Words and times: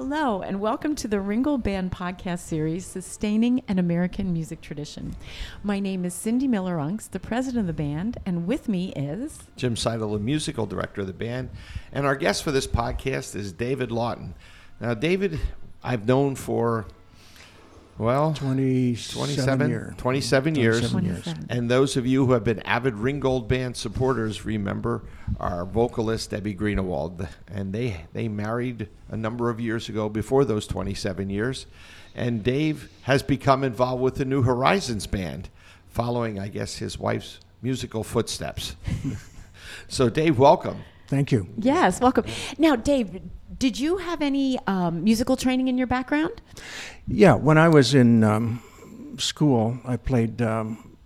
Hello, 0.00 0.42
and 0.42 0.60
welcome 0.60 0.94
to 0.94 1.08
the 1.08 1.20
Ringgold 1.20 1.64
Band 1.64 1.90
podcast 1.90 2.38
series, 2.38 2.86
Sustaining 2.86 3.64
an 3.66 3.80
American 3.80 4.32
Music 4.32 4.60
Tradition. 4.60 5.16
My 5.64 5.80
name 5.80 6.04
is 6.04 6.14
Cindy 6.14 6.46
Miller 6.46 6.76
Unks, 6.76 7.10
the 7.10 7.18
president 7.18 7.62
of 7.62 7.66
the 7.66 7.72
band, 7.72 8.16
and 8.24 8.46
with 8.46 8.68
me 8.68 8.92
is 8.92 9.40
Jim 9.56 9.74
Seidel, 9.74 10.12
the 10.12 10.20
musical 10.20 10.66
director 10.66 11.00
of 11.00 11.08
the 11.08 11.12
band. 11.12 11.50
And 11.90 12.06
our 12.06 12.14
guest 12.14 12.44
for 12.44 12.52
this 12.52 12.68
podcast 12.68 13.34
is 13.34 13.52
David 13.52 13.90
Lawton. 13.90 14.36
Now, 14.80 14.94
David, 14.94 15.40
I've 15.82 16.06
known 16.06 16.36
for, 16.36 16.86
well, 17.98 18.32
27, 18.34 19.34
27, 19.34 19.70
year. 19.70 19.94
27 19.98 20.54
years. 20.54 20.78
27 20.78 21.04
years. 21.04 21.22
27. 21.22 21.46
And 21.50 21.70
those 21.70 21.96
of 21.96 22.06
you 22.06 22.26
who 22.26 22.32
have 22.32 22.44
been 22.44 22.60
avid 22.60 22.94
Ringgold 22.94 23.48
Band 23.48 23.76
supporters 23.76 24.44
remember 24.44 25.02
our 25.40 25.64
vocalist 25.64 26.30
Debbie 26.30 26.54
Greenewald, 26.54 27.28
and 27.48 27.72
they 27.72 28.04
they 28.12 28.28
married 28.28 28.88
a 29.08 29.16
number 29.16 29.50
of 29.50 29.60
years 29.60 29.88
ago. 29.88 30.08
Before 30.08 30.44
those 30.44 30.66
27 30.66 31.28
years, 31.28 31.66
and 32.14 32.42
Dave 32.42 32.90
has 33.02 33.22
become 33.22 33.64
involved 33.64 34.02
with 34.02 34.16
the 34.16 34.24
New 34.24 34.42
Horizons 34.42 35.06
band, 35.06 35.48
following, 35.88 36.38
I 36.38 36.48
guess, 36.48 36.76
his 36.76 36.98
wife's 36.98 37.40
musical 37.62 38.04
footsteps. 38.04 38.76
so, 39.88 40.08
Dave, 40.08 40.38
welcome. 40.38 40.82
Thank 41.08 41.32
you. 41.32 41.48
Yes, 41.56 42.00
welcome. 42.00 42.24
Now, 42.58 42.76
Dave, 42.76 43.20
did 43.58 43.80
you 43.80 43.96
have 43.96 44.20
any 44.20 44.58
um, 44.66 45.02
musical 45.02 45.36
training 45.36 45.68
in 45.68 45.78
your 45.78 45.86
background? 45.86 46.42
Yeah, 47.06 47.34
when 47.34 47.56
I 47.56 47.68
was 47.68 47.94
in 47.94 48.22
um, 48.22 48.62
school, 49.16 49.78
I 49.86 49.96
played 49.96 50.42
um, 50.42 50.96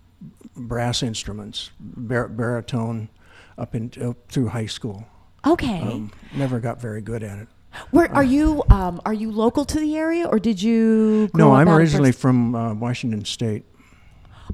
brass 0.55 1.03
instruments, 1.03 1.71
bar- 1.79 2.27
baritone, 2.27 3.09
up 3.57 3.75
in 3.75 3.91
up 4.01 4.17
through 4.29 4.49
high 4.49 4.65
school. 4.65 5.05
Okay. 5.45 5.81
Um, 5.81 6.11
never 6.35 6.59
got 6.59 6.81
very 6.81 7.01
good 7.01 7.23
at 7.23 7.39
it. 7.39 7.47
Where 7.91 8.11
are 8.13 8.23
you? 8.23 8.63
Um, 8.69 9.01
are 9.05 9.13
you 9.13 9.31
local 9.31 9.65
to 9.65 9.79
the 9.79 9.95
area, 9.95 10.27
or 10.27 10.37
did 10.37 10.61
you? 10.61 11.29
grow 11.33 11.49
No, 11.49 11.55
I'm 11.55 11.69
originally 11.69 12.11
from 12.11 12.53
uh, 12.55 12.73
Washington 12.73 13.25
State. 13.25 13.65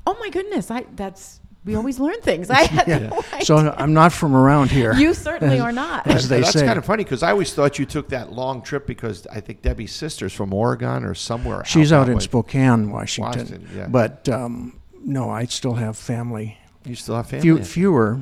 Oh 0.06 0.16
my 0.20 0.30
goodness! 0.30 0.72
I 0.72 0.86
that's 0.96 1.42
we 1.70 1.76
always 1.76 2.00
learn 2.00 2.20
things. 2.22 2.50
I 2.62 2.64
had 2.64 2.88
no 2.88 3.22
idea. 3.32 3.46
So 3.46 3.58
I'm 3.78 3.94
not 3.94 4.12
from 4.12 4.36
around 4.36 4.72
here. 4.72 4.94
you 4.96 5.14
certainly 5.14 5.60
are 5.60 5.72
not. 5.72 6.08
As 6.08 6.28
they 6.28 6.42
That's 6.42 6.54
say. 6.54 6.66
kind 6.66 6.80
of 6.80 6.86
funny 6.86 7.04
because 7.04 7.22
I 7.22 7.30
always 7.30 7.54
thought 7.54 7.78
you 7.78 7.86
took 7.86 8.10
that 8.10 8.34
long 8.34 8.64
trip 8.64 8.88
because 8.88 9.28
I 9.28 9.40
think 9.40 9.62
Debbie's 9.62 9.94
sister's 9.94 10.34
from 10.34 10.52
Oregon 10.52 11.04
or 11.04 11.14
somewhere. 11.14 11.64
She's 11.66 11.94
out 11.94 12.06
that 12.06 12.12
in 12.14 12.18
way. 12.18 12.24
Spokane, 12.24 12.90
Washington. 12.92 13.40
Washington, 13.42 13.70
yeah. 13.76 13.88
But 13.88 14.28
um, 14.30 14.82
no, 15.00 15.30
I 15.30 15.46
still 15.46 15.76
have 15.76 15.96
family. 15.96 16.58
You 16.86 16.96
still 16.96 17.16
have 17.16 17.28
family? 17.28 17.44
Few, 17.44 17.64
fewer, 17.64 18.22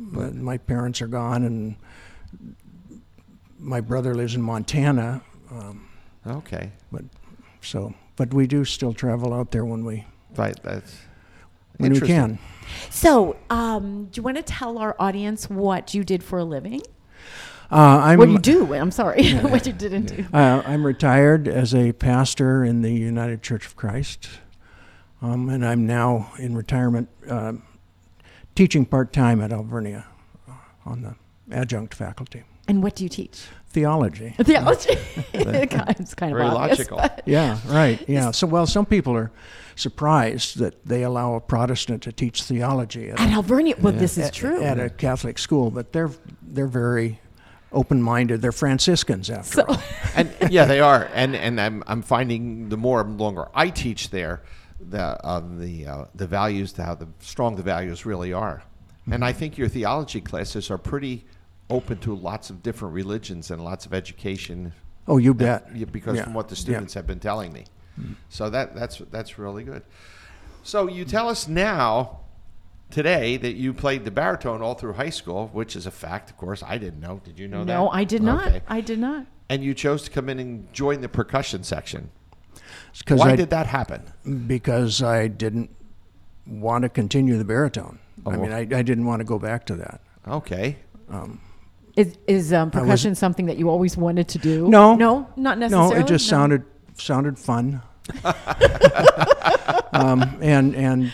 but 0.00 0.34
my 0.34 0.58
parents 0.58 1.00
are 1.00 1.06
gone, 1.06 1.44
and 1.44 1.76
my 3.60 3.80
brother 3.80 4.12
lives 4.12 4.34
in 4.34 4.42
Montana. 4.42 5.22
Um, 5.52 5.88
okay, 6.26 6.72
but 6.90 7.04
so, 7.60 7.94
but 8.16 8.34
we 8.34 8.48
do 8.48 8.64
still 8.64 8.92
travel 8.92 9.32
out 9.32 9.52
there 9.52 9.64
when 9.64 9.84
we 9.84 10.04
right. 10.36 10.58
That's 10.64 10.96
when 11.78 11.92
we 11.92 12.00
can. 12.00 12.38
So, 12.90 13.36
um, 13.50 14.06
do 14.06 14.18
you 14.18 14.22
want 14.22 14.36
to 14.36 14.42
tell 14.42 14.78
our 14.78 14.94
audience 14.98 15.48
what 15.48 15.94
you 15.94 16.04
did 16.04 16.22
for 16.22 16.38
a 16.38 16.44
living? 16.44 16.82
Uh, 17.70 18.00
I'm 18.02 18.18
what 18.18 18.28
you 18.30 18.38
do? 18.38 18.72
I'm 18.74 18.90
sorry, 18.90 19.32
what 19.40 19.66
you 19.66 19.72
didn't 19.72 20.06
do. 20.06 20.26
uh, 20.32 20.62
I'm 20.64 20.84
retired 20.86 21.46
as 21.48 21.74
a 21.74 21.92
pastor 21.92 22.64
in 22.64 22.80
the 22.82 22.92
United 22.92 23.42
Church 23.42 23.66
of 23.66 23.76
Christ, 23.76 24.28
um, 25.20 25.48
and 25.50 25.64
I'm 25.64 25.86
now 25.86 26.32
in 26.38 26.56
retirement, 26.56 27.08
uh, 27.28 27.54
teaching 28.54 28.86
part 28.86 29.12
time 29.12 29.40
at 29.42 29.52
Alvernia 29.52 30.06
uh, 30.48 30.52
on 30.86 31.02
the 31.02 31.14
adjunct 31.54 31.94
faculty, 31.94 32.42
And 32.66 32.82
what 32.82 32.96
do 32.96 33.02
you 33.04 33.08
teach? 33.10 33.44
Theology. 33.70 34.30
Theology. 34.38 34.90
it's 35.34 36.14
kind 36.14 36.32
of 36.32 36.38
Very 36.38 36.48
obvious, 36.48 36.78
logical. 36.78 36.96
but- 36.98 37.22
Yeah, 37.26 37.58
right. 37.66 38.02
Yeah. 38.08 38.30
So, 38.32 38.46
well, 38.46 38.66
some 38.66 38.86
people 38.86 39.14
are 39.16 39.30
surprised 39.76 40.58
that 40.58 40.84
they 40.84 41.02
allow 41.02 41.34
a 41.34 41.40
Protestant 41.40 42.02
to 42.04 42.12
teach 42.12 42.42
theology 42.42 43.10
at, 43.10 43.20
At 43.20 43.30
Alvernia, 43.30 43.76
well, 43.78 43.92
this 43.92 44.18
is 44.18 44.26
at- 44.28 44.34
true. 44.34 44.62
at 44.62 44.78
a 44.80 44.88
Catholic 44.90 45.38
school, 45.38 45.70
but 45.70 45.92
they're 45.92 46.10
they're 46.42 46.66
very 46.66 47.20
open-minded. 47.72 48.40
They're 48.40 48.50
Franciscans 48.52 49.28
after 49.30 49.56
so, 49.56 49.64
all. 49.68 49.82
and 50.16 50.30
yeah, 50.50 50.64
they 50.64 50.80
are. 50.80 51.08
And 51.14 51.36
and 51.36 51.60
I'm 51.60 51.82
I'm 51.86 52.02
finding 52.02 52.68
the 52.70 52.76
more 52.76 53.00
and 53.02 53.18
longer 53.20 53.48
I 53.54 53.68
teach 53.70 54.10
there, 54.10 54.40
the 54.80 55.02
uh, 55.24 55.42
the 55.58 55.86
uh, 55.86 56.04
the 56.14 56.26
values, 56.26 56.74
how 56.76 56.94
the 56.94 57.08
strong 57.20 57.56
the 57.56 57.62
values 57.62 58.06
really 58.06 58.32
are. 58.32 58.62
And 59.10 59.24
I 59.24 59.32
think 59.32 59.56
your 59.56 59.68
theology 59.68 60.20
classes 60.20 60.70
are 60.70 60.76
pretty 60.78 61.24
open 61.70 61.98
to 61.98 62.14
lots 62.14 62.50
of 62.50 62.62
different 62.62 62.94
religions 62.94 63.50
and 63.50 63.62
lots 63.62 63.86
of 63.86 63.92
education. 63.94 64.72
Oh, 65.06 65.18
you 65.18 65.34
bet. 65.34 65.66
Yeah, 65.74 65.86
because 65.86 66.16
Yeah, 66.16 66.24
from 66.24 66.34
what 66.34 66.48
the 66.48 66.54
yeah. 66.54 66.60
students 66.60 66.94
have 66.94 67.06
been 67.06 67.20
telling 67.20 67.52
me. 67.52 67.64
Mm. 68.00 68.14
So 68.28 68.50
that 68.50 68.74
that's 68.74 68.98
that's 69.10 69.38
really 69.38 69.64
good. 69.64 69.82
So 70.62 70.88
you 70.88 71.04
tell 71.04 71.28
us 71.28 71.48
now 71.48 72.20
today 72.90 73.36
that 73.38 73.54
you 73.54 73.72
played 73.74 74.04
the 74.04 74.10
baritone 74.10 74.62
all 74.62 74.74
through 74.74 74.94
high 74.94 75.10
school, 75.10 75.48
which 75.52 75.76
is 75.76 75.86
a 75.86 75.90
fact, 75.90 76.30
of 76.30 76.36
course. 76.36 76.62
I 76.62 76.78
didn't 76.78 77.00
know. 77.00 77.20
Did 77.24 77.38
you 77.38 77.48
know 77.48 77.60
that? 77.64 77.72
no, 77.72 77.88
I 77.90 78.04
did 78.04 78.22
not. 78.22 78.52
I 78.68 78.80
did 78.80 78.98
not. 78.98 79.26
And 79.50 79.64
you 79.64 79.72
chose 79.74 80.02
to 80.04 80.10
come 80.10 80.28
in 80.28 80.38
and 80.38 80.72
join 80.74 81.00
the 81.00 81.08
percussion 81.08 81.64
section. 81.64 82.10
Why 83.08 83.30
I, 83.32 83.36
did 83.36 83.50
that 83.50 83.66
happen? 83.66 84.02
because 84.46 85.02
I 85.02 85.28
didn't 85.28 85.70
want 86.46 86.82
to 86.82 86.88
continue 86.88 87.38
the 87.38 87.44
baritone. 87.44 87.98
I 88.26 88.30
Oh. 88.34 88.40
mean, 88.40 88.52
I, 88.52 88.60
I 88.60 88.82
didn't 88.82 89.06
want 89.06 89.20
to 89.20 89.24
go 89.24 89.38
back 89.38 89.64
to 89.66 89.76
that. 89.76 90.00
Okay. 90.26 90.76
Um, 91.08 91.40
Is, 91.98 92.16
is 92.28 92.52
um, 92.52 92.70
was- 92.70 92.80
percussion 92.82 93.14
something 93.16 93.46
that 93.46 93.58
you 93.58 93.68
always 93.68 93.96
wanted 93.96 94.28
to 94.28 94.38
do? 94.38 94.68
No. 94.68 94.94
No, 94.94 95.28
not 95.36 95.58
necessarily. 95.58 95.94
No, 95.94 96.00
it 96.00 96.06
just 96.06 96.30
No. 96.30 96.36
sounded 96.36 96.64
sounded 96.94 97.38
fun. 97.38 97.82
um, 99.92 100.22
and 100.40 100.74
and 100.76 101.12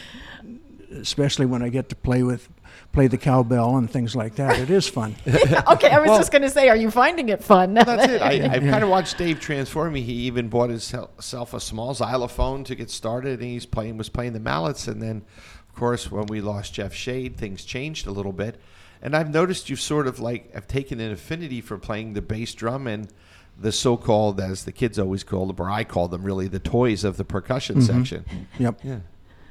especially 0.92 1.46
when 1.46 1.62
I 1.62 1.68
get 1.70 1.88
to 1.88 1.96
play 1.96 2.22
with 2.22 2.48
play 2.92 3.06
the 3.08 3.16
cowbell 3.16 3.76
and 3.76 3.90
things 3.90 4.14
like 4.14 4.36
that, 4.36 4.58
it 4.60 4.70
is 4.70 4.86
fun. 4.86 5.16
okay, 5.26 5.90
I 5.90 5.98
was 5.98 6.08
Well- 6.10 6.18
just 6.18 6.30
going 6.30 6.42
to 6.42 6.50
say, 6.50 6.68
are 6.68 6.76
you 6.76 6.90
finding 6.90 7.28
it 7.28 7.42
fun? 7.42 7.74
That's 7.74 8.12
it. 8.12 8.22
I, 8.22 8.32
I've 8.54 8.62
kind 8.62 8.84
of 8.84 8.90
watched 8.90 9.18
Dave 9.18 9.40
transform. 9.40 9.94
Me. 9.94 10.02
He 10.02 10.12
even 10.12 10.48
bought 10.48 10.70
himself 10.70 11.54
a 11.54 11.60
small 11.60 11.94
xylophone 11.94 12.62
to 12.64 12.74
get 12.74 12.90
started, 12.90 13.40
and 13.40 13.48
he's 13.48 13.66
playing 13.66 13.96
was 13.96 14.08
playing 14.08 14.32
the 14.34 14.40
mallets. 14.40 14.86
And 14.86 15.02
then, 15.02 15.24
of 15.68 15.74
course, 15.74 16.10
when 16.10 16.26
we 16.26 16.40
lost 16.40 16.74
Jeff 16.74 16.94
Shade, 16.94 17.36
things 17.36 17.64
changed 17.64 18.06
a 18.06 18.12
little 18.12 18.32
bit. 18.32 18.60
And 19.04 19.14
I've 19.14 19.30
noticed 19.30 19.70
you 19.70 19.76
sort 19.76 20.06
of 20.08 20.18
like 20.18 20.52
have 20.54 20.66
taken 20.66 20.98
an 20.98 21.12
affinity 21.12 21.60
for 21.60 21.78
playing 21.78 22.14
the 22.14 22.22
bass 22.22 22.54
drum 22.54 22.86
and 22.86 23.08
the 23.56 23.70
so-called, 23.70 24.40
as 24.40 24.64
the 24.64 24.72
kids 24.72 24.98
always 24.98 25.22
call 25.22 25.46
them, 25.46 25.56
or 25.60 25.70
I 25.70 25.84
call 25.84 26.08
them, 26.08 26.24
really 26.24 26.48
the 26.48 26.58
toys 26.58 27.04
of 27.04 27.16
the 27.18 27.24
percussion 27.24 27.80
section. 27.82 28.24
Yep. 28.58 28.80
Yeah. 28.82 28.98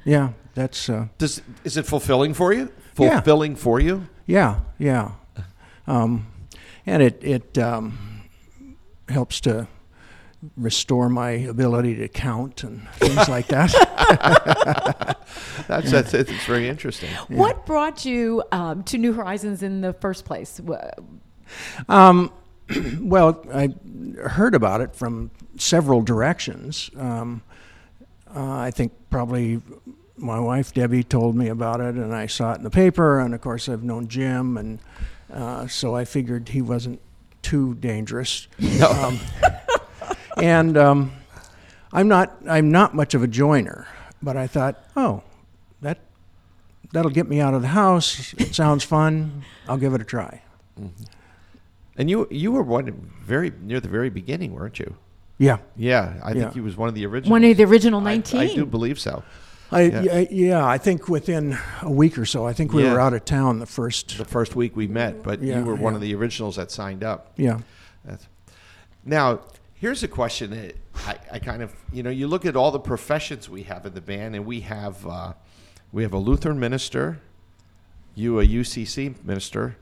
Yeah, 0.04 0.32
that's 0.54 0.90
uh, 0.90 1.08
Does 1.16 1.40
is 1.64 1.78
it 1.78 1.86
fulfilling 1.86 2.34
for 2.34 2.52
you? 2.52 2.70
Yeah. 2.98 3.14
Fulfilling 3.14 3.56
for 3.56 3.80
you? 3.80 4.08
yeah, 4.26 4.60
yeah. 4.78 5.12
Um, 5.86 6.26
and 6.84 7.02
it 7.02 7.18
it 7.22 7.56
um, 7.56 8.22
helps 9.08 9.40
to 9.42 9.66
restore 10.56 11.08
my 11.08 11.30
ability 11.30 11.94
to 11.96 12.08
count 12.08 12.64
and 12.64 12.86
things 12.96 13.28
like 13.28 13.46
that. 13.48 13.72
That's 15.66 15.90
that's 15.90 16.14
it's 16.14 16.44
very 16.44 16.68
interesting. 16.68 17.10
What 17.28 17.66
brought 17.66 18.04
you 18.04 18.42
um, 18.52 18.82
to 18.84 18.98
New 18.98 19.12
Horizons 19.12 19.62
in 19.62 19.80
the 19.80 19.92
first 19.92 20.24
place? 20.24 20.60
Um, 21.88 22.32
well, 23.00 23.44
I 23.52 23.74
heard 24.26 24.54
about 24.54 24.80
it 24.80 24.94
from 24.94 25.30
several 25.56 26.02
directions. 26.02 26.90
Um, 26.96 27.42
uh, 28.34 28.58
I 28.58 28.70
think 28.70 28.92
probably 29.10 29.62
my 30.16 30.40
wife 30.40 30.72
Debbie 30.72 31.04
told 31.04 31.36
me 31.36 31.48
about 31.48 31.80
it, 31.80 31.94
and 31.94 32.14
I 32.14 32.26
saw 32.26 32.52
it 32.52 32.56
in 32.56 32.62
the 32.64 32.70
paper. 32.70 33.20
And 33.20 33.34
of 33.34 33.40
course, 33.40 33.68
I've 33.68 33.82
known 33.82 34.08
Jim, 34.08 34.56
and 34.56 34.78
uh, 35.32 35.66
so 35.66 35.94
I 35.94 36.04
figured 36.04 36.48
he 36.48 36.62
wasn't 36.62 37.00
too 37.42 37.74
dangerous. 37.74 38.48
Um, 38.84 39.20
and 40.36 40.76
um, 40.76 41.12
I'm 41.92 42.08
not 42.08 42.36
I'm 42.48 42.70
not 42.70 42.94
much 42.94 43.14
of 43.14 43.22
a 43.22 43.26
joiner, 43.28 43.86
but 44.22 44.36
I 44.36 44.46
thought, 44.46 44.82
oh, 44.96 45.22
that 45.22 45.33
that'll 46.92 47.10
get 47.10 47.28
me 47.28 47.40
out 47.40 47.54
of 47.54 47.62
the 47.62 47.68
house. 47.68 48.34
It 48.38 48.54
sounds 48.54 48.84
fun. 48.84 49.44
I'll 49.68 49.76
give 49.78 49.94
it 49.94 50.00
a 50.00 50.04
try. 50.04 50.42
And 51.96 52.10
you 52.10 52.26
you 52.30 52.50
were 52.52 52.62
one 52.62 53.10
very 53.22 53.52
near 53.62 53.80
the 53.80 53.88
very 53.88 54.10
beginning, 54.10 54.52
weren't 54.54 54.78
you? 54.78 54.96
Yeah. 55.38 55.58
Yeah, 55.76 56.14
I 56.22 56.32
think 56.32 56.44
Yeah. 56.44 56.52
he 56.52 56.60
was 56.60 56.76
one 56.76 56.88
of 56.88 56.94
the 56.94 57.06
original. 57.06 57.30
One 57.32 57.44
of 57.44 57.56
the 57.56 57.64
original 57.64 58.00
19. 58.00 58.40
I, 58.40 58.54
do 58.54 58.64
believe 58.66 58.98
so. 59.00 59.22
I, 59.72 59.82
Yeah. 59.82 60.00
yeah. 60.02 60.18
yeah, 60.30 60.66
I 60.66 60.78
think 60.78 61.08
within 61.08 61.58
a 61.82 61.90
week 61.90 62.16
or 62.18 62.24
so, 62.24 62.46
I 62.46 62.52
think 62.52 62.72
we 62.72 62.84
Yeah. 62.84 62.92
were 62.92 63.00
out 63.00 63.14
of 63.14 63.24
town 63.24 63.58
the 63.58 63.66
first. 63.66 64.16
The 64.18 64.24
first 64.24 64.54
week 64.54 64.76
we 64.76 64.86
met, 64.86 65.22
but 65.22 65.42
Yeah, 65.42 65.58
you 65.58 65.64
were 65.64 65.74
one 65.74 65.94
of 65.94 66.00
the 66.00 66.14
originals 66.14 66.56
that 66.56 66.70
signed 66.70 67.02
up. 67.02 67.32
Yeah. 67.36 67.58
That's, 68.04 68.28
now, 69.04 69.40
here's 69.74 70.02
a 70.04 70.08
question 70.08 70.50
that 70.50 70.76
I, 71.06 71.16
I 71.32 71.38
kind 71.40 71.62
of, 71.62 71.72
you 71.92 72.02
know, 72.04 72.10
you 72.10 72.28
look 72.28 72.46
at 72.46 72.54
all 72.54 72.70
the 72.70 72.78
professions 72.80 73.48
we 73.48 73.64
have 73.64 73.84
in 73.86 73.94
the 73.94 74.00
band, 74.00 74.36
and 74.36 74.46
we 74.46 74.60
have, 74.60 75.04
uh, 75.06 75.32
we 75.94 76.02
have 76.02 76.12
a 76.12 76.18
Lutheran 76.18 76.58
minister, 76.58 77.20
you 78.16 78.40
a 78.40 78.44
UCC 78.46 79.14
minister, 79.24 79.76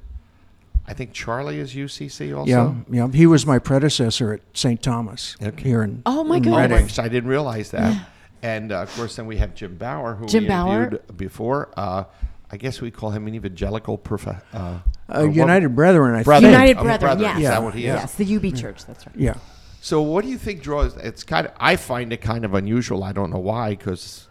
I 0.86 0.92
think 0.94 1.12
Charlie 1.12 1.58
is 1.58 1.74
UCC 1.74 2.36
also. 2.36 2.50
Yeah, 2.50 2.74
yeah. 3.06 3.08
He 3.12 3.24
was 3.26 3.46
my 3.46 3.58
predecessor 3.58 4.34
at 4.34 4.40
St. 4.52 4.82
Thomas 4.82 5.36
Okay. 5.42 5.62
here 5.62 5.82
in. 5.82 6.02
Oh, 6.04 6.22
my 6.24 6.36
in 6.36 6.42
goodness. 6.42 6.58
Oh, 6.58 6.62
Reading. 6.74 6.84
which 6.84 6.98
I 6.98 7.08
didn't 7.08 7.30
realize 7.30 7.70
that. 7.70 8.08
And 8.42 8.72
uh, 8.72 8.82
of 8.82 8.94
course, 8.96 9.16
then 9.16 9.26
we 9.26 9.36
have 9.38 9.54
Jim 9.54 9.76
Bauer, 9.76 10.16
who 10.16 10.26
Jim 10.26 10.42
we 10.42 10.48
Bauer. 10.48 10.76
interviewed 10.84 11.16
before. 11.16 11.70
Uh, 11.76 12.04
I 12.50 12.56
guess 12.58 12.80
we 12.82 12.90
call 12.90 13.10
him 13.10 13.26
an 13.28 13.34
evangelical 13.34 13.96
prof. 13.96 14.26
Uh, 14.28 14.34
Uh, 14.52 14.80
or 15.08 15.26
what- 15.28 15.34
United 15.36 15.74
Brethren, 15.76 16.14
I 16.16 16.22
Brethren. 16.24 16.52
think. 16.52 16.60
United 16.60 16.82
Brethren, 16.82 17.16
Brethren. 17.18 17.20
yes. 17.30 17.36
Is 17.38 17.42
Yeah, 17.44 17.50
that 17.50 17.62
what 17.62 17.74
he 17.74 17.80
is? 17.86 17.94
Yes, 17.94 18.14
the 18.16 18.36
UB 18.36 18.50
Church. 18.52 18.84
That's 18.84 19.06
right. 19.06 19.16
Yeah. 19.16 19.34
So, 19.80 20.02
what 20.02 20.24
do 20.24 20.30
you 20.30 20.38
think 20.38 20.62
draws? 20.62 20.96
It's 20.96 21.22
kind 21.24 21.46
of. 21.46 21.52
I 21.58 21.76
find 21.76 22.12
it 22.12 22.20
kind 22.20 22.44
of 22.44 22.54
unusual. 22.54 23.04
I 23.04 23.12
don't 23.12 23.30
know 23.30 23.38
why, 23.38 23.70
because, 23.70 24.28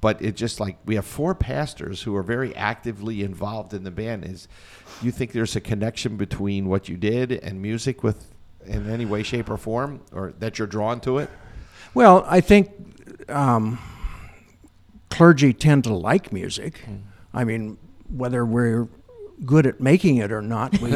but 0.00 0.20
it 0.22 0.36
just 0.36 0.60
like 0.60 0.78
we 0.84 0.94
have 0.94 1.04
four 1.04 1.34
pastors 1.34 2.02
who 2.02 2.16
are 2.16 2.22
very 2.22 2.54
actively 2.56 3.22
involved 3.22 3.74
in 3.74 3.84
the 3.84 3.90
band. 3.90 4.24
Is 4.24 4.48
you 5.02 5.10
think 5.10 5.32
there's 5.32 5.56
a 5.56 5.60
connection 5.60 6.16
between 6.16 6.68
what 6.68 6.88
you 6.88 6.96
did 6.96 7.32
and 7.32 7.60
music 7.60 8.02
with 8.02 8.32
in 8.64 8.90
any 8.90 9.06
way, 9.06 9.22
shape, 9.22 9.50
or 9.50 9.56
form, 9.56 10.02
or 10.12 10.32
that 10.38 10.58
you're 10.58 10.68
drawn 10.68 11.00
to 11.00 11.18
it? 11.18 11.30
Well, 11.94 12.24
I 12.28 12.40
think 12.40 12.70
um, 13.28 13.78
clergy 15.08 15.52
tend 15.52 15.84
to 15.84 15.94
like 15.94 16.32
music. 16.32 16.84
I 17.32 17.44
mean, 17.44 17.78
whether 18.08 18.44
we're 18.44 18.88
good 19.44 19.66
at 19.66 19.80
making 19.80 20.16
it 20.18 20.30
or 20.32 20.42
not, 20.42 20.78
we 20.80 20.92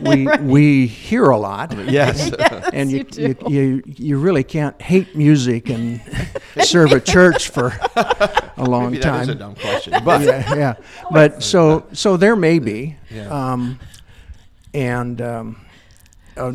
we, 0.00 0.26
we 0.42 0.86
hear 0.86 1.24
a 1.30 1.36
lot. 1.38 1.76
Yes. 1.88 2.30
and 2.72 2.90
you, 2.90 3.06
you 3.12 3.28
you, 3.28 3.34
do. 3.34 3.52
you 3.52 3.82
you 3.86 4.18
really 4.18 4.44
can't 4.44 4.80
hate 4.82 5.14
music 5.16 5.68
and 5.70 6.00
serve 6.62 6.92
a 6.92 7.00
church 7.00 7.48
for 7.48 7.72
a 7.96 8.64
long 8.64 8.90
Maybe 8.92 8.98
that 9.02 9.08
time. 9.08 9.22
is 9.22 9.28
a 9.28 9.34
dumb 9.34 9.54
question, 9.54 9.94
but 10.04 10.20
yeah, 10.22 10.54
yeah. 10.54 10.74
But 11.10 11.42
so 11.42 11.86
so 11.92 12.16
there 12.16 12.36
may 12.36 12.58
be, 12.58 12.96
Yeah. 13.10 13.28
um, 13.52 13.78
and 14.74 15.20
um, 15.22 15.56
uh, 16.36 16.52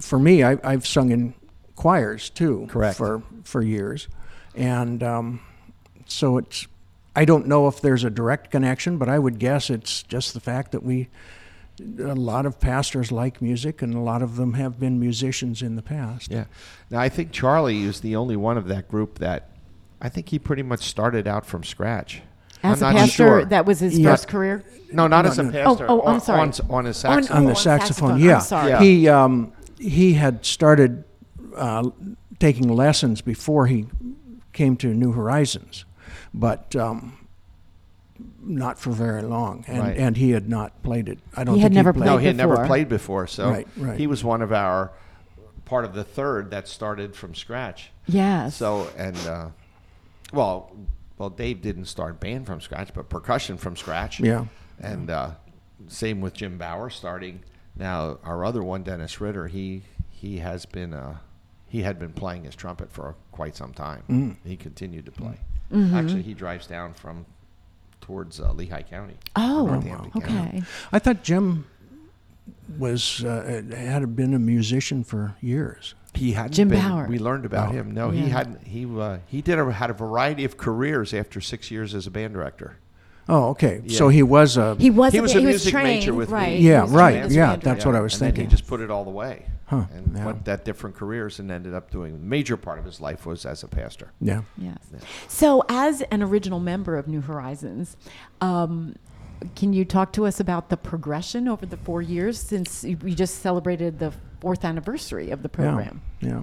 for 0.00 0.18
me, 0.18 0.42
I, 0.44 0.58
I've 0.62 0.86
sung 0.86 1.10
in 1.10 1.34
choirs 1.76 2.30
too, 2.30 2.66
Correct. 2.70 2.96
for 2.96 3.22
for 3.44 3.60
years, 3.62 4.08
and 4.54 5.02
um, 5.02 5.40
so 6.06 6.38
it's. 6.38 6.66
I 7.16 7.24
don't 7.24 7.46
know 7.46 7.68
if 7.68 7.80
there's 7.80 8.04
a 8.04 8.10
direct 8.10 8.50
connection, 8.50 8.98
but 8.98 9.08
I 9.08 9.18
would 9.18 9.38
guess 9.38 9.70
it's 9.70 10.02
just 10.02 10.34
the 10.34 10.40
fact 10.40 10.72
that 10.72 10.82
we. 10.82 11.08
A 11.98 12.14
lot 12.14 12.46
of 12.46 12.60
pastors 12.60 13.10
like 13.10 13.42
music, 13.42 13.82
and 13.82 13.94
a 13.96 13.98
lot 14.00 14.22
of 14.22 14.36
them 14.36 14.52
have 14.52 14.78
been 14.78 15.00
musicians 15.00 15.60
in 15.60 15.74
the 15.74 15.82
past. 15.82 16.30
Yeah. 16.30 16.44
Now 16.88 17.00
I 17.00 17.08
think 17.08 17.32
Charlie 17.32 17.82
is 17.82 18.00
the 18.00 18.14
only 18.14 18.36
one 18.36 18.56
of 18.56 18.68
that 18.68 18.86
group 18.86 19.18
that 19.18 19.48
I 20.00 20.08
think 20.08 20.28
he 20.28 20.38
pretty 20.38 20.62
much 20.62 20.84
started 20.84 21.26
out 21.26 21.44
from 21.44 21.64
scratch. 21.64 22.22
As 22.62 22.80
a 22.80 22.86
I'm 22.86 22.94
not 22.94 23.00
pastor, 23.00 23.12
sure. 23.16 23.44
that 23.46 23.66
was 23.66 23.80
his 23.80 23.98
Yeah. 23.98 24.10
first 24.12 24.28
career. 24.28 24.62
no, 24.92 25.08
not 25.08 25.24
No, 25.24 25.30
as 25.32 25.38
a 25.40 25.42
no. 25.42 25.50
pastor. 25.50 25.86
Oh, 25.88 26.00
oh, 26.00 26.06
I'm 26.06 26.14
on, 26.14 26.20
sorry. 26.20 26.40
On, 26.42 26.52
on 26.70 26.84
his 26.84 26.96
saxophone. 26.96 27.36
on 27.38 27.42
the 27.44 27.50
on 27.50 27.56
saxophone. 27.56 28.08
saxophone. 28.10 28.20
Yeah, 28.20 28.34
I'm 28.36 28.40
sorry. 28.42 28.70
Yeah. 28.70 28.80
he 28.80 29.08
um, 29.08 29.52
he 29.80 30.12
had 30.14 30.46
started 30.46 31.02
uh, 31.56 31.90
taking 32.38 32.68
lessons 32.68 33.20
before 33.20 33.66
he 33.66 33.86
came 34.52 34.76
to 34.76 34.94
New 34.94 35.10
Horizons, 35.10 35.84
but 36.32 36.74
um, 36.76 37.18
not 38.40 38.78
for 38.78 38.90
very 38.90 39.22
long, 39.22 39.64
and 39.66 39.78
Right. 39.82 39.96
and 39.96 40.16
he 40.16 40.30
had 40.30 40.48
not 40.48 40.82
played 40.82 41.08
it. 41.08 41.18
I 41.36 41.44
don't. 41.44 41.56
He 41.56 41.60
had 41.62 41.70
think 41.72 41.76
never 41.76 41.92
played 41.92 42.06
no, 42.06 42.18
he 42.18 42.26
had 42.26 42.36
never 42.36 42.64
played 42.66 42.88
before, 42.88 43.26
so 43.26 43.50
Right, 43.50 43.68
right. 43.76 43.98
he 43.98 44.06
was 44.06 44.22
one 44.22 44.42
of 44.42 44.52
our 44.52 44.92
part 45.64 45.84
of 45.84 45.94
the 45.94 46.04
third 46.04 46.50
that 46.50 46.68
started 46.68 47.16
from 47.16 47.34
scratch. 47.34 47.90
Yes. 48.06 48.56
So 48.56 48.88
and 48.96 49.16
uh, 49.26 49.48
well, 50.32 50.70
well, 51.18 51.30
Dave 51.30 51.62
didn't 51.62 51.86
start 51.86 52.20
band 52.20 52.46
from 52.46 52.60
scratch, 52.60 52.92
but 52.94 53.08
percussion 53.08 53.56
from 53.56 53.76
scratch. 53.76 54.20
Yeah. 54.20 54.46
And 54.80 55.08
uh, 55.10 55.30
same 55.88 56.20
with 56.20 56.34
Jim 56.34 56.58
Bauer 56.58 56.90
starting. 56.90 57.40
Now 57.76 58.18
our 58.24 58.44
other 58.44 58.62
one, 58.62 58.82
Dennis 58.82 59.20
Ritter, 59.20 59.48
he 59.48 59.82
he 60.10 60.38
has 60.38 60.66
been 60.66 60.92
uh, 60.94 61.16
he 61.68 61.82
had 61.82 61.98
been 61.98 62.12
playing 62.12 62.44
his 62.44 62.54
trumpet 62.54 62.92
for 62.92 63.14
quite 63.32 63.56
some 63.56 63.72
time. 63.72 64.02
Mm. 64.08 64.36
He 64.44 64.56
continued 64.56 65.06
to 65.06 65.12
play. 65.12 65.38
Mm-hmm. 65.72 65.94
Actually, 65.96 66.22
he 66.22 66.34
drives 66.34 66.66
down 66.66 66.92
from 66.94 67.26
towards 68.00 68.38
uh, 68.40 68.52
Lehigh 68.52 68.82
County. 68.82 69.16
Oh, 69.34 69.66
Northampton 69.66 70.20
County. 70.20 70.58
okay. 70.58 70.62
I 70.92 70.98
thought 70.98 71.22
Jim 71.24 71.66
was 72.78 73.24
uh, 73.24 73.62
had 73.74 74.14
been 74.16 74.34
a 74.34 74.38
musician 74.38 75.04
for 75.04 75.36
years. 75.40 75.94
He 76.14 76.32
hadn't 76.32 76.52
Jim 76.52 76.68
been, 76.68 76.80
Bauer. 76.80 77.06
We 77.08 77.18
learned 77.18 77.44
about 77.44 77.70
Oh. 77.70 77.72
him. 77.72 77.90
No, 77.90 78.10
he 78.10 78.28
hadn't. 78.28 78.64
He 78.66 78.84
uh, 78.86 79.18
he 79.26 79.42
did 79.42 79.58
a, 79.58 79.72
had 79.72 79.90
a 79.90 79.94
variety 79.94 80.44
of 80.44 80.56
careers 80.56 81.12
after 81.12 81.40
six 81.40 81.70
years 81.70 81.94
as 81.94 82.06
a 82.06 82.10
band 82.10 82.34
director. 82.34 82.76
Oh, 83.28 83.48
okay. 83.50 83.82
So 83.88 84.08
he 84.10 84.22
was 84.22 84.56
a. 84.58 84.76
He 84.76 84.90
was 84.90 85.12
He 85.12 85.20
was 85.20 85.32
ba- 85.32 85.38
a 85.38 85.40
he 85.40 85.46
was 85.46 85.54
music 85.54 85.72
trained, 85.72 85.88
major 86.00 86.14
with 86.14 86.28
me. 86.28 86.34
right? 86.34 86.60
Yeah, 86.60 86.80
right, 86.88 87.12
trained 87.12 87.24
as 87.26 87.32
a 87.32 87.34
yeah, 87.34 87.56
that's 87.56 87.84
what 87.86 87.96
I 87.96 88.00
was 88.00 88.12
and 88.14 88.20
then 88.20 88.28
thinking. 88.32 88.44
he 88.50 88.50
just 88.50 88.66
put 88.68 88.80
it 88.80 88.90
all 88.90 89.08
away 89.08 89.46
Huh, 89.66 89.84
and 89.94 90.14
yeah. 90.14 90.26
went 90.26 90.46
at 90.46 90.64
different 90.64 90.94
careers 90.94 91.38
and 91.38 91.50
ended 91.50 91.72
up 91.72 91.90
doing 91.90 92.28
major 92.28 92.56
part 92.56 92.78
of 92.78 92.84
his 92.84 93.00
life 93.00 93.24
was 93.24 93.46
as 93.46 93.62
a 93.62 93.68
pastor. 93.68 94.12
yeah. 94.20 94.42
Yes. 94.58 94.78
So, 95.28 95.64
as 95.68 96.02
an 96.02 96.22
original 96.22 96.60
member 96.60 96.96
of 96.96 97.08
New 97.08 97.22
Horizons, 97.22 97.96
um, 98.42 98.96
can 99.56 99.72
you 99.72 99.84
talk 99.84 100.12
to 100.12 100.26
us 100.26 100.40
about 100.40 100.68
the 100.68 100.76
progression 100.76 101.48
over 101.48 101.66
the 101.66 101.76
four 101.78 102.02
years 102.02 102.38
since 102.38 102.82
we 102.82 103.14
just 103.14 103.40
celebrated 103.40 103.98
the 103.98 104.12
fourth 104.40 104.64
anniversary 104.64 105.30
of 105.30 105.42
the 105.42 105.48
program? 105.48 106.02
Yeah. 106.20 106.28
yeah. 106.28 106.40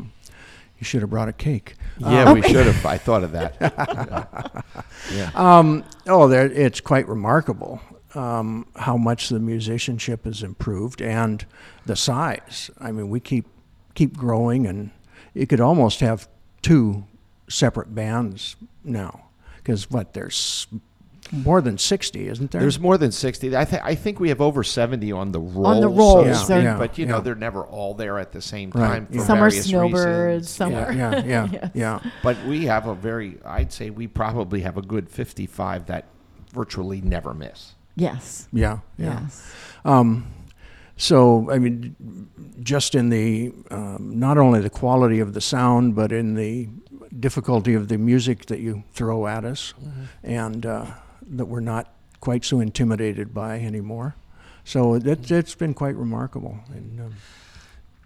You 0.80 0.86
should 0.86 1.02
have 1.02 1.12
brought 1.12 1.30
a 1.30 1.34
cake. 1.34 1.76
Yeah, 2.00 2.34
we 2.34 2.42
should 2.42 2.66
have. 2.66 2.84
I 2.88 2.98
thought 2.98 3.24
of 3.24 3.34
that. 3.34 4.66
yeah. 5.14 5.30
Um, 5.36 5.84
oh, 6.08 6.28
there, 6.28 6.52
it's 6.52 6.82
quite 6.82 7.08
remarkable 7.08 7.80
um, 8.16 8.68
how 8.76 8.98
much 8.98 9.30
the 9.30 9.40
musicianship 9.40 10.26
has 10.26 10.44
improved 10.44 11.02
and 11.02 11.46
the 11.86 11.96
size. 11.96 12.70
I 12.80 12.92
mean, 12.92 13.10
we 13.10 13.20
keep 13.20 13.46
keep 13.96 14.16
growing, 14.18 14.66
and 14.68 14.92
you 15.34 15.48
could 15.48 15.62
almost 15.62 16.00
have 16.02 16.28
two 16.62 17.06
separate 17.50 17.94
bands 17.94 18.56
now. 18.84 19.26
Because 19.58 19.90
what 19.92 20.14
there's 20.14 20.68
more 21.32 21.62
than 21.62 21.78
sixty, 21.78 22.28
isn't 22.28 22.52
there? 22.52 22.60
There's 22.62 22.80
more 22.80 22.98
than 22.98 23.12
60. 23.12 23.56
I, 23.56 23.64
th- 23.64 23.82
I 23.86 23.96
think 23.96 24.20
we 24.20 24.30
have 24.30 24.42
over 24.42 24.64
70 24.64 25.12
on 25.14 25.32
the 25.32 25.40
roll. 25.40 25.68
On 25.68 25.76
the 25.80 25.88
so 25.88 25.96
roll, 25.96 26.24
to 26.24 26.30
Yeah, 26.30 26.34
speak, 26.36 26.64
yeah, 26.64 26.78
but 26.78 26.98
you 26.98 27.06
know 27.06 27.22
they're 27.22 27.36
never 27.36 27.64
all 27.64 27.94
there 27.94 28.18
at 28.20 28.32
the 28.34 28.42
same 28.42 28.72
Right, 28.72 28.88
time 28.88 29.06
for 29.08 29.16
yeah. 29.18 29.24
Some 29.24 29.42
are 29.44 29.52
snowbirds, 29.52 30.42
reasons. 30.42 30.50
some 30.50 30.72
yeah, 30.74 30.86
are. 30.88 30.92
yeah, 30.94 31.24
yeah, 31.26 31.48
Yes. 31.52 31.72
yeah. 31.74 32.00
But 32.24 32.44
we 32.46 32.66
have 32.66 32.88
a 32.88 32.96
very, 32.96 33.38
I'd 33.46 33.72
say 33.72 33.92
we 33.92 34.08
probably 34.08 34.62
have 34.62 34.78
a 34.78 34.82
good 34.82 35.10
55 35.10 35.86
that 35.86 36.06
virtually 36.54 37.00
never 37.02 37.34
miss. 37.34 37.76
Yeah, 37.96 38.14
Yes. 38.14 38.48
yeah. 38.52 38.80
Yes. 38.98 39.54
Um, 39.86 40.26
so, 40.98 41.50
I 41.52 41.58
mean, 41.60 41.96
just 42.62 42.94
in 42.96 43.10
the 43.10 43.52
um, 43.72 44.20
not 44.20 44.38
only 44.38 44.62
the 44.62 44.70
quality 44.70 45.20
of 45.20 45.34
the 45.34 45.42
sound, 45.42 45.96
but 45.96 46.12
in 46.12 46.36
the 46.36 46.70
difficulty 47.20 47.74
of 47.74 47.88
the 47.88 47.98
music 47.98 48.46
that 48.48 48.60
you 48.60 48.84
throw 48.94 49.26
at 49.28 49.44
us, 49.44 49.74
and 50.24 50.66
uh, 50.66 50.86
that 51.28 51.46
we're 51.46 51.60
not 51.60 51.94
quite 52.20 52.46
so 52.46 52.60
intimidated 52.60 53.34
by 53.34 53.60
anymore. 53.60 54.16
So 54.64 54.94
it, 54.94 55.32
it's 55.32 55.56
been 55.56 55.74
quite 55.74 55.96
remarkable. 55.96 56.60
And, 56.76 57.00
um, 57.02 57.14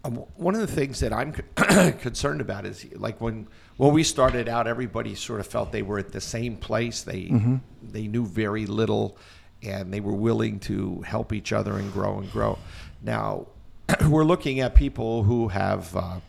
Um, 0.06 0.16
one 0.38 0.54
of 0.56 0.62
the 0.62 0.68
things 0.82 1.00
that 1.00 1.12
I'm 1.12 1.34
concerned 2.00 2.40
about 2.40 2.66
is 2.66 2.86
like 2.96 3.20
when 3.20 3.48
when 3.78 3.92
we 3.94 4.04
started 4.04 4.48
out, 4.48 4.68
everybody 4.68 5.16
sort 5.16 5.40
of 5.40 5.48
felt 5.48 5.72
they 5.72 5.82
were 5.82 6.00
at 6.00 6.12
the 6.12 6.22
same 6.22 6.56
place. 6.58 7.02
They 7.04 7.32
they 7.92 8.08
knew 8.08 8.26
very 8.26 8.66
little, 8.68 9.18
and 9.66 9.94
they 9.94 10.00
were 10.00 10.14
willing 10.14 10.60
to 10.62 11.02
help 11.02 11.34
each 11.34 11.52
other 11.52 11.78
and 11.78 11.92
grow 11.92 12.20
and 12.20 12.32
grow. 12.32 12.58
Now 13.02 13.48
we're 14.10 14.24
looking 14.24 14.60
at 14.60 14.76
people 14.76 15.24
who 15.24 15.50
have 15.50 15.96
uh, 15.96 16.20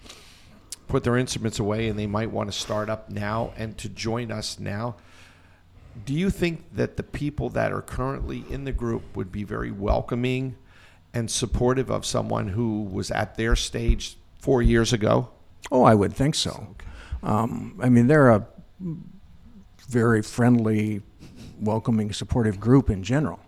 put 0.88 1.04
their 1.04 1.16
instruments 1.16 1.58
away 1.58 1.88
and 1.88 1.98
they 1.98 2.06
might 2.06 2.30
want 2.30 2.50
to 2.50 2.58
start 2.58 2.88
up 2.88 3.10
now 3.10 3.52
and 3.56 3.76
to 3.78 3.88
join 3.88 4.30
us 4.30 4.58
now. 4.58 4.96
Do 6.04 6.12
you 6.12 6.28
think 6.30 6.74
that 6.74 6.96
the 6.96 7.02
people 7.02 7.48
that 7.50 7.72
are 7.72 7.82
currently 7.82 8.44
in 8.50 8.64
the 8.64 8.72
group 8.72 9.16
would 9.16 9.32
be 9.32 9.44
very 9.44 9.70
welcoming 9.70 10.56
and 11.14 11.30
supportive 11.30 11.90
of 11.90 12.04
someone 12.04 12.48
who 12.48 12.82
was 12.82 13.10
at 13.10 13.36
their 13.36 13.56
stage 13.56 14.18
four 14.38 14.60
years 14.60 14.92
ago? 14.92 15.30
oh, 15.70 15.82
I 15.82 15.94
would 15.94 16.14
think 16.14 16.34
so. 16.34 16.74
Um, 17.22 17.78
I 17.82 17.88
mean, 17.88 18.06
they're 18.06 18.30
a 18.30 18.46
very 19.88 20.22
friendly, 20.22 21.02
welcoming, 21.60 22.12
supportive 22.12 22.58
group 22.60 22.90
in 22.90 23.02
general. 23.02 23.40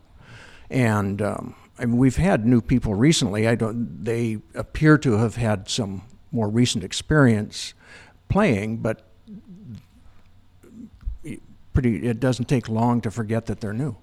And 0.70 1.20
um, 1.22 1.54
I 1.78 1.86
mean, 1.86 1.96
we've 1.96 2.16
had 2.16 2.44
new 2.46 2.60
people 2.60 2.94
recently. 2.94 3.48
I 3.48 3.54
don't. 3.54 4.04
They 4.04 4.38
appear 4.54 4.98
to 4.98 5.12
have 5.18 5.36
had 5.36 5.68
some 5.68 6.02
more 6.32 6.48
recent 6.48 6.84
experience 6.84 7.72
playing, 8.28 8.78
but 8.78 9.02
pretty. 11.72 12.06
It 12.06 12.20
doesn't 12.20 12.46
take 12.48 12.68
long 12.68 13.00
to 13.02 13.10
forget 13.10 13.46
that 13.46 13.60
they're 13.60 13.72
new. 13.72 13.96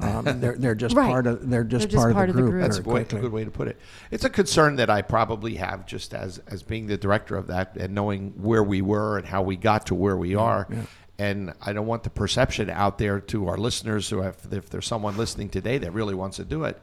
Um, 0.00 0.24
they're 0.40 0.56
they're 0.56 0.74
just 0.74 0.94
Right. 0.94 1.08
part 1.08 1.26
of 1.26 1.48
they're 1.48 1.64
just, 1.64 1.88
They're 1.88 1.92
just 1.92 2.02
part, 2.02 2.14
part 2.14 2.30
of 2.30 2.36
of 2.36 2.36
the 2.36 2.42
the 2.42 2.50
group. 2.50 2.60
group. 2.60 2.70
That's 2.70 2.78
a, 2.86 2.90
way, 2.90 3.00
a 3.02 3.04
good 3.22 3.32
way 3.32 3.44
to 3.44 3.50
put 3.50 3.68
it. 3.68 3.78
It's 4.10 4.24
a 4.24 4.30
concern 4.30 4.76
that 4.76 4.90
I 4.90 5.02
probably 5.02 5.54
have 5.56 5.86
just 5.86 6.14
as 6.14 6.38
as 6.48 6.62
being 6.62 6.86
the 6.86 6.96
director 6.96 7.36
of 7.36 7.46
that 7.48 7.76
and 7.76 7.94
knowing 7.94 8.32
where 8.36 8.62
we 8.64 8.82
were 8.82 9.18
and 9.18 9.26
how 9.26 9.42
we 9.42 9.56
got 9.56 9.86
to 9.86 9.94
where 9.94 10.16
we 10.16 10.34
are. 10.34 10.66
yeah. 10.70 10.82
And 11.18 11.54
I 11.62 11.72
don't 11.72 11.86
want 11.86 12.02
the 12.02 12.10
perception 12.10 12.68
out 12.68 12.98
there 12.98 13.20
to 13.20 13.48
our 13.48 13.56
listeners 13.56 14.10
who 14.10 14.20
have, 14.20 14.36
if 14.50 14.68
there's 14.68 14.86
someone 14.86 15.16
listening 15.16 15.48
today 15.48 15.78
that 15.78 15.92
really 15.92 16.14
wants 16.14 16.36
to 16.36 16.44
do 16.44 16.64
it, 16.64 16.78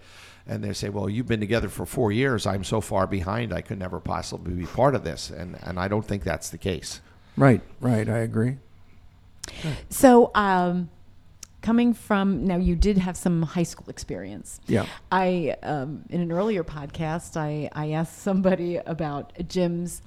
and 0.48 0.64
they 0.64 0.74
say, 0.74 0.90
"Well, 0.90 1.08
you've 1.10 1.28
been 1.28 1.40
together 1.40 1.70
for 1.70 1.86
four 1.86 2.12
years. 2.12 2.46
I'm 2.48 2.64
so 2.64 2.82
far 2.82 3.08
behind. 3.08 3.54
I 3.54 3.62
could 3.62 3.80
never 3.80 4.00
possibly 4.00 4.54
be 4.54 4.66
part 4.66 4.96
of 4.96 5.04
this." 5.04 5.30
And 5.30 5.58
and 5.64 5.80
I 5.80 5.88
don't 5.88 6.06
think 6.06 6.24
that's 6.24 6.50
the 6.50 6.58
case. 6.58 7.00
Right, 7.38 7.62
right. 7.80 8.10
I 8.10 8.20
agree. 8.20 8.58
So, 9.90 10.32
um, 10.36 10.90
coming 11.62 11.94
from 11.94 12.46
now, 12.46 12.58
you 12.58 12.76
did 12.76 12.98
have 12.98 13.18
some 13.18 13.42
high 13.42 13.64
school 13.64 13.90
experience. 13.90 14.60
Yeah. 14.68 14.86
I 15.12 15.56
um, 15.64 16.04
in 16.10 16.22
an 16.22 16.32
earlier 16.32 16.64
podcast, 16.64 17.38
I 17.38 17.70
I 17.74 17.92
asked 17.92 18.20
somebody 18.20 18.78
about 18.78 19.34
Jim's 19.48 20.02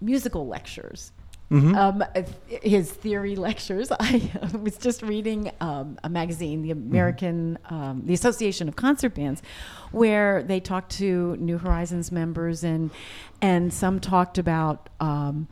musical 0.00 0.46
lectures. 0.46 1.12
Mhm. 1.52 1.76
Um, 1.76 2.02
his 2.46 2.90
theory 2.90 3.36
lectures. 3.48 3.92
I 3.92 4.30
was 4.58 4.78
just 4.78 5.02
reading 5.02 5.50
um, 5.60 5.98
a 6.02 6.08
magazine, 6.08 6.62
the 6.62 6.70
American, 6.70 7.58
um, 7.66 8.02
the 8.06 8.14
Association 8.14 8.68
of 8.68 8.76
Concert 8.76 9.14
Bands, 9.14 9.42
where 9.90 10.42
they 10.42 10.60
talked 10.60 10.92
to 10.92 11.36
New 11.36 11.58
Horizons 11.58 12.10
members, 12.10 12.64
and 12.64 12.90
and 13.42 13.72
some 13.72 14.00
talked 14.00 14.38
about 14.38 14.88
um, 14.98 15.46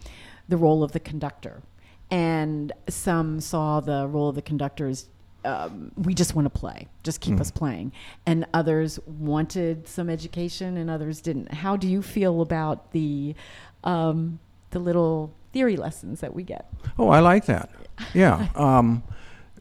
the 0.49 0.57
role 0.57 0.83
of 0.83 0.92
the 0.92 1.00
conductor, 1.00 1.62
and 2.11 2.73
some 2.88 3.38
saw 3.38 3.80
the 3.80 4.09
role 4.09 4.30
of 4.30 4.37
the 4.37 4.42
conductor 4.42 4.88
as 4.88 5.07
um, 5.45 5.92
we 5.97 6.14
just 6.14 6.35
want 6.35 6.47
to 6.47 6.50
play, 6.50 6.88
just 7.02 7.21
keep 7.21 7.38
us 7.40 7.50
playing, 7.50 7.92
and 8.25 8.47
others 8.54 8.99
wanted 9.07 9.87
some 9.87 10.09
education, 10.09 10.78
and 10.78 10.88
others 10.88 11.21
didn't. 11.21 11.52
How 11.52 11.76
do 11.76 11.87
you 11.87 12.00
feel 12.00 12.40
about 12.40 12.92
the 12.92 13.35
um, 13.85 14.38
the 14.71 14.78
little 14.78 15.35
theory 15.52 15.76
lessons 15.76 16.21
that 16.21 16.35
we 16.35 16.42
get? 16.42 16.71
Oh, 16.99 17.09
I 17.09 17.21
like 17.21 17.47
that. 17.47 17.71
Yeah. 18.14 18.49
Um, 18.54 19.02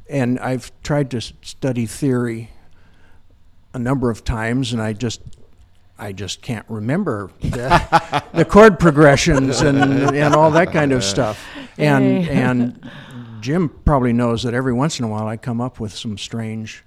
and 0.09 0.39
I've 0.39 0.71
tried 0.83 1.11
to 1.11 1.21
study 1.21 1.85
theory 1.85 2.49
a 3.73 3.79
number 3.79 4.09
of 4.09 4.23
times, 4.23 4.73
and 4.73 4.81
I 4.81 4.93
just 4.93 5.21
I 5.97 6.13
just 6.13 6.41
can't 6.41 6.65
remember 6.69 7.29
the, 7.41 8.23
the 8.33 8.45
chord 8.45 8.79
progressions 8.79 9.61
and 9.61 9.77
and 10.15 10.33
all 10.35 10.51
that 10.51 10.71
kind 10.71 10.91
of 10.91 11.03
stuff. 11.03 11.45
And 11.77 12.23
Hey. 12.25 12.33
and 12.41 12.89
Jim 13.41 13.69
probably 13.85 14.13
knows 14.13 14.43
that 14.43 14.53
every 14.53 14.73
once 14.73 14.99
in 14.99 15.05
a 15.05 15.07
while 15.07 15.27
I 15.27 15.37
come 15.37 15.61
up 15.61 15.79
with 15.79 15.93
some 15.93 16.17
strange 16.17 16.83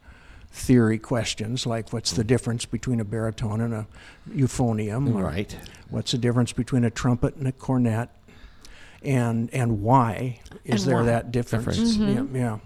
theory 0.54 0.98
questions 0.98 1.64
like 1.64 1.94
what's 1.94 2.12
the 2.12 2.22
difference 2.22 2.66
between 2.66 3.00
a 3.00 3.04
baritone 3.06 3.62
and 3.62 3.72
a 3.72 3.86
euphonium 4.28 5.14
Right. 5.22 5.56
What's 5.88 6.12
the 6.12 6.18
difference 6.18 6.52
between 6.52 6.84
a 6.84 6.90
trumpet 6.90 7.36
and 7.36 7.46
a 7.48 7.52
cornet? 7.52 8.10
And 9.04 9.52
and 9.52 9.82
why 9.82 10.40
is 10.64 10.82
And 10.84 10.90
there 10.92 10.98
why. 11.00 11.06
that 11.06 11.32
difference? 11.32 11.76
Difference. 11.76 11.96
Yeah, 11.96 12.24
yeah. 12.38 12.58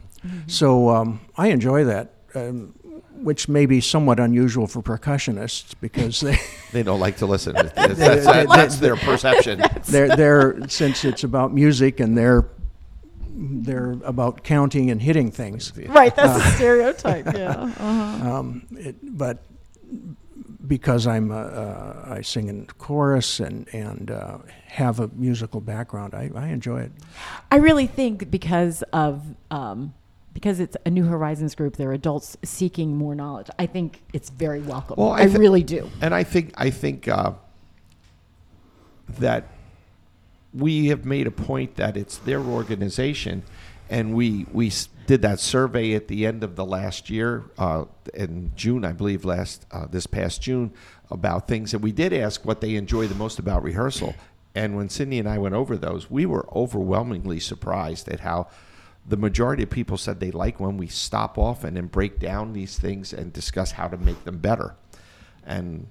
So 0.46 0.88
um, 0.90 1.20
I 1.36 1.48
enjoy 1.48 1.84
that, 1.84 2.12
um, 2.34 2.74
which 3.14 3.48
may 3.48 3.64
be 3.66 3.80
somewhat 3.80 4.18
unusual 4.20 4.66
for 4.66 4.82
percussionists 4.82 5.74
because 5.80 6.20
they 6.20 6.36
They 6.72 6.82
don't 6.82 7.00
like 7.00 7.16
to 7.18 7.26
listen. 7.26 7.54
That's, 7.74 7.98
that's, 7.98 8.24
that's 8.56 8.76
their 8.78 8.96
perception. 8.96 9.62
they're 9.86 10.14
they're 10.16 10.68
since 10.68 11.04
it's 11.04 11.24
about 11.24 11.54
music 11.54 12.00
and 12.00 12.16
they're 12.18 12.48
they're 13.38 13.92
about 14.04 14.42
counting 14.44 14.90
and 14.90 15.00
hitting 15.00 15.30
things. 15.30 15.72
Right, 15.88 16.14
that's 16.16 16.42
a 16.44 16.50
stereotype. 16.56 17.26
Yeah. 17.34 17.50
Uh-huh. 17.50 18.30
Um, 18.38 18.66
it, 18.72 18.96
but 19.16 19.44
because 20.66 21.06
I'm 21.06 21.30
uh, 21.30 21.34
uh, 21.36 22.04
I 22.18 22.22
sing 22.22 22.48
in 22.48 22.66
chorus 22.78 23.40
and 23.40 23.68
and 23.74 24.10
uh, 24.10 24.38
have 24.68 25.00
a 25.00 25.08
musical 25.08 25.60
background, 25.60 26.14
I, 26.14 26.30
I 26.34 26.48
enjoy 26.48 26.82
it. 26.82 26.92
I 27.50 27.56
really 27.56 27.86
think 27.86 28.30
because 28.30 28.82
of 28.92 29.22
um, 29.50 29.94
because 30.32 30.60
it's 30.60 30.76
a 30.84 30.90
New 30.90 31.04
Horizons 31.04 31.54
group, 31.54 31.76
they're 31.76 31.92
adults 31.92 32.36
seeking 32.42 32.96
more 32.96 33.14
knowledge. 33.14 33.48
I 33.58 33.66
think 33.66 34.02
it's 34.12 34.30
very 34.30 34.60
welcome. 34.60 34.96
Well, 34.98 35.12
I 35.12 35.22
I, 35.22 35.28
thi- 35.28 35.38
really 35.38 35.62
do. 35.62 35.90
And 36.00 36.14
I 36.14 36.24
think 36.24 36.52
I 36.56 36.70
think 36.70 37.08
uh, 37.08 37.32
that 39.18 39.44
we 40.52 40.86
have 40.88 41.04
made 41.04 41.26
a 41.26 41.30
point 41.30 41.76
that 41.76 41.96
it's 41.96 42.18
their 42.18 42.40
organization, 42.40 43.42
and 43.88 44.14
we 44.14 44.46
we 44.52 44.72
did 45.06 45.22
that 45.22 45.38
survey 45.38 45.94
at 45.94 46.08
the 46.08 46.26
end 46.26 46.42
of 46.42 46.56
the 46.56 46.64
last 46.64 47.08
year 47.08 47.44
uh, 47.58 47.84
in 48.14 48.50
June, 48.56 48.84
I 48.84 48.92
believe, 48.92 49.24
last 49.24 49.66
uh, 49.70 49.86
this 49.86 50.06
past 50.06 50.42
June 50.42 50.72
about 51.10 51.46
things, 51.46 51.74
and 51.74 51.82
we 51.82 51.92
did 51.92 52.12
ask 52.12 52.44
what 52.44 52.60
they 52.60 52.74
enjoy 52.74 53.06
the 53.06 53.14
most 53.14 53.38
about 53.38 53.62
rehearsal. 53.62 54.14
And 54.54 54.74
when 54.74 54.88
Cindy 54.88 55.18
and 55.18 55.28
I 55.28 55.38
went 55.38 55.54
over 55.54 55.76
those, 55.76 56.10
we 56.10 56.24
were 56.24 56.48
overwhelmingly 56.54 57.40
surprised 57.40 58.08
at 58.08 58.20
how 58.20 58.48
the 59.08 59.16
majority 59.16 59.62
of 59.62 59.70
people 59.70 59.96
said 59.96 60.18
they 60.18 60.30
like 60.30 60.58
when 60.58 60.78
we 60.78 60.88
stop 60.88 61.38
off 61.38 61.62
and 61.62 61.76
then 61.76 61.86
break 61.86 62.18
down 62.18 62.52
these 62.52 62.78
things 62.78 63.12
and 63.12 63.32
discuss 63.32 63.72
how 63.72 63.86
to 63.86 63.96
make 63.96 64.24
them 64.24 64.38
better. 64.38 64.74
And 65.44 65.88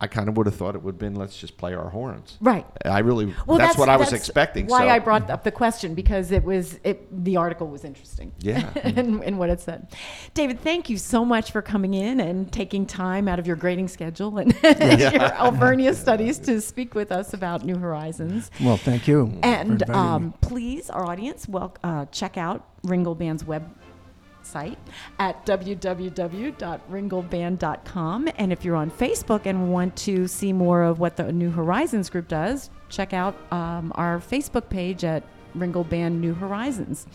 I 0.00 0.06
kind 0.06 0.28
of 0.28 0.36
would 0.36 0.46
have 0.46 0.54
thought 0.54 0.76
it 0.76 0.82
would 0.82 0.94
have 0.94 0.98
been 0.98 1.16
let's 1.16 1.36
just 1.36 1.56
play 1.56 1.74
our 1.74 1.90
horns. 1.90 2.36
Right. 2.40 2.64
I 2.84 3.00
really 3.00 3.34
Well, 3.46 3.58
that's, 3.58 3.76
what 3.76 3.88
I 3.88 3.96
was 3.96 4.12
expecting. 4.12 4.66
Why 4.66 4.82
so. 4.82 4.88
I 4.88 4.98
brought 5.00 5.28
up 5.28 5.42
the 5.42 5.50
question 5.50 5.94
because 5.94 6.30
it 6.30 6.44
was 6.44 6.78
it 6.84 7.24
the 7.24 7.36
article 7.36 7.66
was 7.66 7.84
interesting. 7.84 8.32
Yeah. 8.38 8.70
and, 8.82 9.24
and 9.24 9.38
what 9.38 9.50
it 9.50 9.60
said. 9.60 9.88
David, 10.34 10.60
thank 10.60 10.88
you 10.88 10.98
so 10.98 11.24
much 11.24 11.50
for 11.50 11.62
coming 11.62 11.94
in 11.94 12.20
and 12.20 12.52
taking 12.52 12.86
time 12.86 13.26
out 13.26 13.40
of 13.40 13.46
your 13.46 13.56
grading 13.56 13.88
schedule 13.88 14.38
and 14.38 14.52
your 14.62 14.72
Alvernia 14.72 15.94
studies 15.94 16.38
to 16.40 16.60
speak 16.60 16.94
with 16.94 17.10
us 17.10 17.34
about 17.34 17.64
New 17.64 17.76
Horizons. 17.76 18.52
Well, 18.60 18.76
thank 18.76 19.08
you. 19.08 19.36
And 19.42 19.88
um, 19.90 20.32
please, 20.40 20.90
our 20.90 21.04
audience, 21.06 21.48
well, 21.48 21.76
uh, 21.82 22.06
check 22.06 22.36
out 22.36 22.68
Ringgold 22.84 23.18
Band's 23.18 23.44
website 24.48 24.76
at 25.18 25.44
www.ringgoldband.com. 25.46 28.28
And 28.36 28.52
if 28.52 28.64
you're 28.64 28.76
on 28.76 28.90
Facebook 28.90 29.46
and 29.46 29.72
want 29.72 29.96
to 29.96 30.26
see 30.28 30.52
more 30.52 30.82
of 30.82 30.98
what 30.98 31.16
the 31.16 31.32
New 31.32 31.50
Horizons 31.50 32.10
group 32.10 32.28
does, 32.28 32.70
check 32.88 33.12
out 33.12 33.36
um, 33.52 33.92
our 33.94 34.18
Facebook 34.18 34.68
page 34.68 35.04
at 35.04 35.22
Ringgold 35.54 35.88
Band 35.88 36.20
New 36.20 36.34
Horizons. 36.34 37.06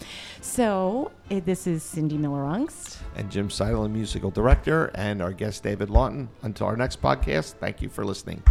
So 0.42 1.12
eh, 1.30 1.40
this 1.46 1.68
is 1.68 1.84
Cindy 1.84 2.18
Miller 2.18 2.42
Ungst. 2.44 2.98
and 3.16 3.32
Jim 3.32 3.50
Seidel, 3.50 3.88
musical 3.88 4.32
director, 4.32 4.92
and 4.96 5.22
our 5.22 5.32
guest 5.32 5.64
David 5.64 5.90
Lawton. 5.90 6.30
Until 6.42 6.68
our 6.68 6.76
next 6.76 7.02
podcast, 7.02 7.54
thank 7.60 7.82
you 7.82 7.90
for 7.90 8.04
listening. 8.04 8.44